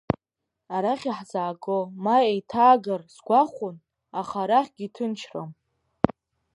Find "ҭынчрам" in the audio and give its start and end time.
4.95-5.49